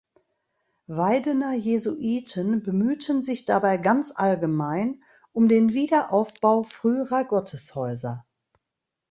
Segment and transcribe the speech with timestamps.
[0.87, 8.25] Weidener Jesuiten bemühten sich dabei ganz allgemein um den Wiederaufbau früherer Gotteshäuser.